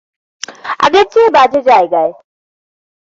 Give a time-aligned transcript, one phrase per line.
[0.79, 2.11] আগের চেয়ে বাজে জায়গায়।